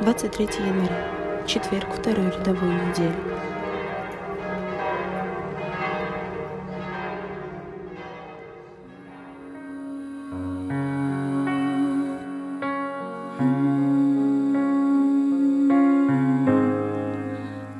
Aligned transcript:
23 0.00 0.46
января, 0.64 1.44
четверг 1.46 1.88
второй 1.92 2.26
рядовой 2.30 2.70
недели. 2.70 3.12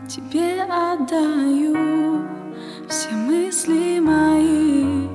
Тебе 0.09 0.62
отдаю 0.64 2.27
все 2.88 3.10
мысли 3.12 4.00
мои, 4.00 5.06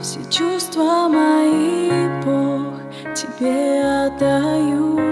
все 0.00 0.18
чувства 0.30 1.08
мои, 1.08 1.90
Бог, 2.24 2.74
тебе 3.14 3.84
отдаю, 4.06 5.07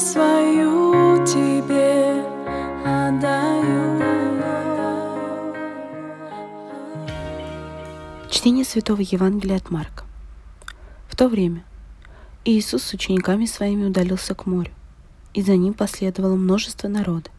свою 0.00 1.24
тебе 1.26 2.24
отдаю. 2.84 4.00
Чтение 8.30 8.64
Святого 8.64 9.02
Евангелия 9.02 9.56
от 9.56 9.70
Марка. 9.70 10.04
В 11.08 11.16
то 11.16 11.28
время 11.28 11.64
Иисус 12.46 12.82
с 12.82 12.94
учениками 12.94 13.44
своими 13.44 13.84
удалился 13.84 14.34
к 14.34 14.46
морю, 14.46 14.72
и 15.34 15.42
за 15.42 15.56
ним 15.56 15.74
последовало 15.74 16.36
множество 16.36 16.88
народа 16.88 17.30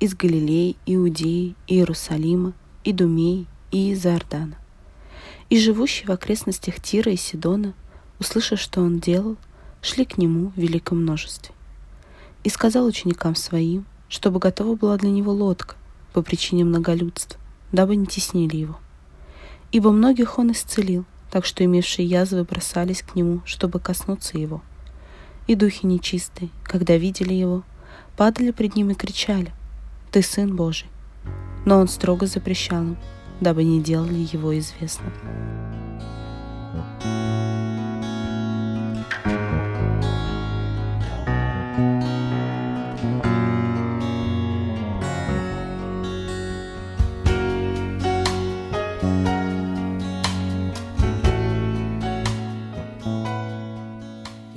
из 0.00 0.14
Галилеи, 0.14 0.76
Иудеи, 0.86 1.54
Иерусалима, 1.66 2.54
Идумеи 2.84 3.46
и 3.70 3.90
из 3.92 4.06
Иордана. 4.06 4.56
И 5.50 5.58
живущие 5.58 6.06
в 6.06 6.10
окрестностях 6.10 6.80
Тира 6.80 7.12
и 7.12 7.16
Сидона, 7.16 7.74
услышав, 8.18 8.58
что 8.58 8.80
он 8.80 8.98
делал, 8.98 9.36
шли 9.82 10.06
к 10.06 10.16
нему 10.16 10.52
в 10.56 10.58
великом 10.58 11.02
множестве. 11.02 11.55
И 12.46 12.48
сказал 12.48 12.86
ученикам 12.86 13.34
своим, 13.34 13.86
чтобы 14.08 14.38
готова 14.38 14.76
была 14.76 14.96
для 14.98 15.10
него 15.10 15.32
лодка 15.32 15.74
по 16.12 16.22
причине 16.22 16.64
многолюдства, 16.64 17.40
дабы 17.72 17.96
не 17.96 18.06
теснили 18.06 18.54
его. 18.54 18.78
Ибо 19.72 19.90
многих 19.90 20.38
он 20.38 20.52
исцелил, 20.52 21.06
так 21.32 21.44
что 21.44 21.64
имевшие 21.64 22.06
язвы 22.06 22.44
бросались 22.44 23.02
к 23.02 23.16
нему, 23.16 23.40
чтобы 23.46 23.80
коснуться 23.80 24.38
его. 24.38 24.62
И 25.48 25.56
духи 25.56 25.86
нечистые, 25.86 26.50
когда 26.62 26.96
видели 26.96 27.34
его, 27.34 27.64
падали 28.16 28.52
пред 28.52 28.76
ним 28.76 28.90
и 28.90 28.94
кричали, 28.94 29.52
«Ты 30.12 30.22
Сын 30.22 30.54
Божий!» 30.54 30.86
Но 31.64 31.80
он 31.80 31.88
строго 31.88 32.28
запрещал 32.28 32.84
им, 32.84 32.96
дабы 33.40 33.64
не 33.64 33.82
делали 33.82 34.24
его 34.32 34.56
известным. 34.56 35.12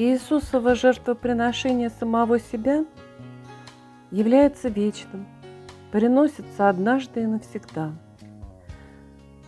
Иисусово 0.02 0.76
жертвоприношение 0.76 1.90
самого 1.90 2.40
себя 2.40 2.86
является 4.12 4.70
вечным, 4.70 5.28
приносится 5.92 6.70
однажды 6.70 7.24
и 7.24 7.26
навсегда. 7.26 7.92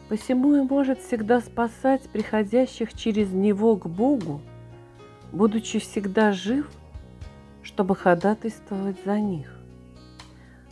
Посему 0.10 0.56
и 0.58 0.62
может 0.62 1.00
всегда 1.00 1.40
спасать 1.40 2.02
приходящих 2.10 2.94
через 2.94 3.32
него 3.32 3.78
к 3.78 3.88
Богу, 3.88 4.42
будучи 5.32 5.80
всегда 5.80 6.34
жив, 6.34 6.70
чтобы 7.64 7.96
ходатайствовать 7.96 8.98
за 9.06 9.22
них. 9.22 9.56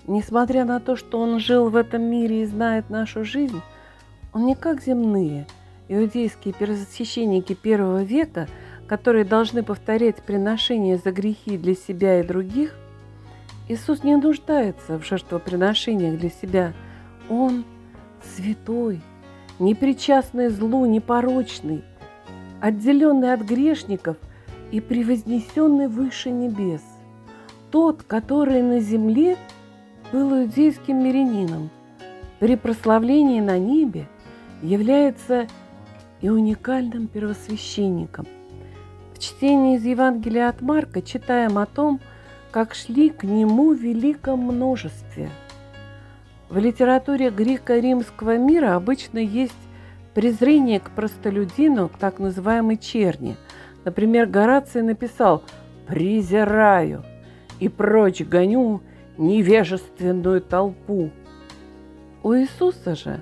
Несмотря 0.08 0.66
на 0.66 0.82
то, 0.82 0.98
что 0.98 1.22
он 1.22 1.40
жил 1.40 1.70
в 1.70 1.78
этом 1.78 2.02
мире 2.02 2.42
и 2.42 2.46
знает 2.46 2.90
нашу 2.90 3.24
жизнь, 3.24 3.62
он 4.34 4.46
не 4.46 4.56
как 4.56 4.82
земные 4.82 5.48
иудейские 5.88 6.54
первосвященники 6.54 7.54
первого 7.54 8.04
века– 8.04 8.48
которые 8.90 9.24
должны 9.24 9.62
повторять 9.62 10.24
приношения 10.24 10.98
за 10.98 11.12
грехи 11.12 11.58
для 11.58 11.76
себя 11.76 12.20
и 12.20 12.24
других, 12.24 12.76
Иисус 13.68 14.04
не 14.04 14.16
нуждается 14.16 14.98
в 14.98 15.06
жертвоприношениях 15.06 16.18
для 16.18 16.32
себя. 16.32 16.74
Он 17.30 17.64
святой, 18.24 19.00
непричастный 19.60 20.50
злу, 20.50 20.88
непорочный, 20.88 21.84
отделенный 22.60 23.32
от 23.32 23.42
грешников 23.42 24.18
и 24.72 24.82
превознесенный 24.82 25.88
выше 25.88 26.32
небес. 26.32 26.82
Тот, 27.70 28.02
который 28.02 28.64
на 28.64 28.80
земле 28.80 29.38
был 30.12 30.36
иудейским 30.36 30.98
мирянином, 30.98 31.70
при 32.40 32.56
прославлении 32.56 33.40
на 33.40 33.60
небе 33.60 34.08
является 34.62 35.48
и 36.22 36.30
уникальным 36.30 37.08
первосвященником– 37.08 38.28
в 39.20 39.22
чтении 39.22 39.76
из 39.76 39.84
Евангелия 39.84 40.48
от 40.48 40.62
Марка 40.62 41.02
читаем 41.02 41.58
о 41.58 41.66
том, 41.66 42.00
как 42.52 42.74
шли 42.74 43.10
к 43.10 43.26
нему 43.26 43.74
в 43.74 43.78
великом 43.78 44.40
множестве. 44.40 45.30
В 46.48 46.58
литературе 46.58 47.30
греко-римского 47.30 48.38
мира 48.38 48.78
обычно 48.78 49.18
есть 49.18 49.52
презрение 50.14 50.80
к 50.80 50.92
простолюдину, 50.92 51.90
к 51.90 51.98
так 51.98 52.20
называемой 52.20 52.78
черни. 52.78 53.36
Например, 53.84 54.26
Гораций 54.26 54.84
написал 54.84 55.44
«презираю 55.86 57.04
и 57.60 57.68
прочь 57.68 58.22
гоню 58.22 58.80
невежественную 59.18 60.40
толпу». 60.40 61.10
У 62.24 62.34
Иисуса 62.36 62.96
же 62.96 63.20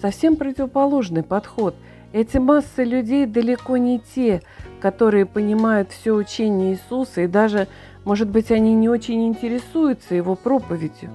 совсем 0.00 0.36
противоположный 0.36 1.22
подход. 1.22 1.74
Эти 2.12 2.38
массы 2.38 2.84
людей 2.84 3.26
далеко 3.26 3.76
не 3.76 4.00
те, 4.00 4.42
которые 4.80 5.26
понимают 5.26 5.90
все 5.90 6.12
учение 6.12 6.72
Иисуса, 6.72 7.22
и 7.22 7.26
даже, 7.26 7.68
может 8.04 8.28
быть, 8.28 8.50
они 8.50 8.74
не 8.74 8.88
очень 8.88 9.26
интересуются 9.26 10.14
его 10.14 10.34
проповедью. 10.34 11.10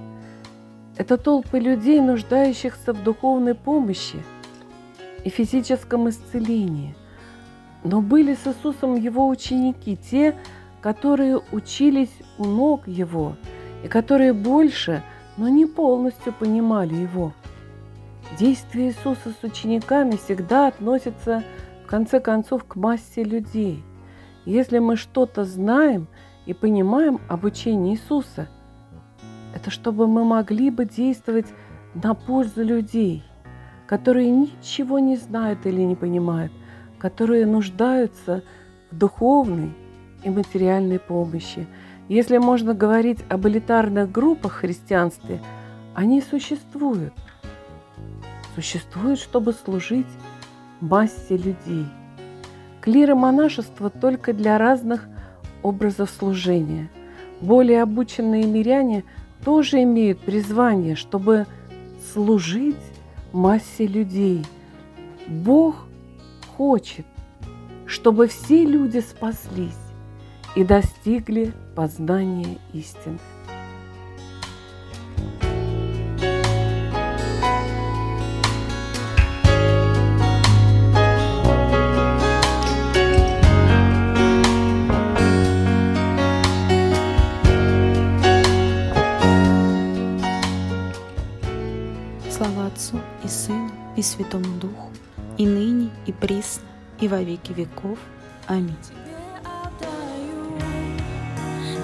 Это 0.96 1.16
толпы 1.16 1.58
людей, 1.58 2.00
нуждающихся 2.00 2.92
в 2.92 3.02
духовной 3.02 3.54
помощи 3.54 4.22
и 5.24 5.28
физическом 5.28 6.08
исцелении. 6.08 6.94
Но 7.82 8.00
были 8.00 8.34
с 8.34 8.46
Иисусом 8.46 8.94
его 8.94 9.26
ученики, 9.26 9.96
те, 9.96 10.36
которые 10.80 11.40
учились 11.50 12.14
у 12.38 12.44
ног 12.44 12.86
его, 12.86 13.34
и 13.82 13.88
которые 13.88 14.32
больше, 14.32 15.02
но 15.36 15.48
не 15.48 15.66
полностью 15.66 16.32
понимали 16.32 16.94
его. 16.94 17.32
Действия 18.38 18.88
Иисуса 18.88 19.30
с 19.40 19.44
учениками 19.44 20.16
всегда 20.16 20.66
относятся 20.68 21.44
в 21.84 21.86
конце 21.86 22.18
концов, 22.18 22.64
к 22.64 22.76
массе 22.76 23.22
людей. 23.22 23.84
Если 24.44 24.78
мы 24.78 24.96
что-то 24.96 25.44
знаем 25.44 26.08
и 26.46 26.54
понимаем 26.54 27.20
об 27.28 27.44
учении 27.44 27.94
Иисуса, 27.94 28.48
это 29.54 29.70
чтобы 29.70 30.06
мы 30.06 30.24
могли 30.24 30.70
бы 30.70 30.84
действовать 30.84 31.46
на 31.94 32.14
пользу 32.14 32.64
людей, 32.64 33.22
которые 33.86 34.30
ничего 34.30 34.98
не 34.98 35.16
знают 35.16 35.64
или 35.66 35.82
не 35.82 35.94
понимают, 35.94 36.52
которые 36.98 37.46
нуждаются 37.46 38.42
в 38.90 38.96
духовной 38.96 39.72
и 40.24 40.30
материальной 40.30 40.98
помощи. 40.98 41.68
Если 42.08 42.38
можно 42.38 42.74
говорить 42.74 43.20
об 43.28 43.46
элитарных 43.46 44.10
группах 44.10 44.54
в 44.54 44.60
христианстве, 44.60 45.40
они 45.94 46.20
существуют. 46.20 47.12
Существуют, 48.54 49.18
чтобы 49.18 49.52
служить 49.52 50.06
массе 50.80 51.36
людей. 51.36 51.86
Клир 52.80 53.14
монашество 53.14 53.90
только 53.90 54.32
для 54.32 54.58
разных 54.58 55.08
образов 55.62 56.10
служения. 56.10 56.90
Более 57.40 57.82
обученные 57.82 58.44
миряне 58.44 59.04
тоже 59.44 59.82
имеют 59.82 60.20
призвание, 60.20 60.94
чтобы 60.94 61.46
служить 62.12 62.76
массе 63.32 63.86
людей. 63.86 64.44
Бог 65.26 65.86
хочет, 66.56 67.06
чтобы 67.86 68.28
все 68.28 68.64
люди 68.64 69.00
спаслись 69.00 69.72
и 70.54 70.64
достигли 70.64 71.52
познания 71.74 72.58
истины. 72.72 73.18
Слава 92.36 92.66
Отцу 92.66 93.00
и 93.22 93.28
Сыну 93.28 93.70
и 93.94 94.02
Святому 94.02 94.58
Духу, 94.58 94.90
и 95.38 95.46
ныне, 95.46 95.90
и 96.04 96.10
присно, 96.10 96.64
и 96.98 97.06
во 97.06 97.22
веки 97.22 97.52
веков. 97.52 97.96
Аминь. 98.48 98.74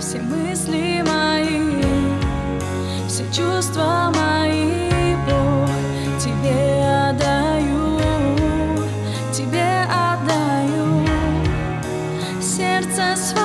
Все 0.01 0.21
мысли 0.21 1.05
мои, 1.07 1.85
все 3.07 3.25
чувства 3.33 4.13
мои, 4.13 4.91
сердце 12.41 13.17
свое, 13.17 13.40